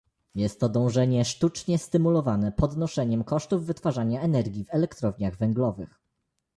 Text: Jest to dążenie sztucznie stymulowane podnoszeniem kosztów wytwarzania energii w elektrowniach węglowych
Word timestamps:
Jest 0.35 0.59
to 0.59 0.69
dążenie 0.69 1.25
sztucznie 1.25 1.77
stymulowane 1.77 2.51
podnoszeniem 2.51 3.23
kosztów 3.23 3.65
wytwarzania 3.65 4.21
energii 4.21 4.65
w 4.65 4.73
elektrowniach 4.73 5.37
węglowych 5.37 5.99